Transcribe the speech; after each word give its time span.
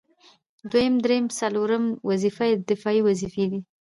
دوهم، 0.71 0.93
دريمه 1.05 1.29
او 1.31 1.35
څلورمه 1.39 1.91
وظيفه 2.09 2.43
يې 2.49 2.55
دفاعي 2.69 3.01
وظيفي 3.07 3.45
دي 3.51 3.59